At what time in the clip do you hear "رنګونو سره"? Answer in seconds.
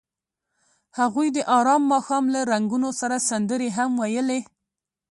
2.51-3.25